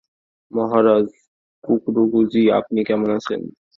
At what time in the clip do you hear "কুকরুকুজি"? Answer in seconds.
1.63-2.43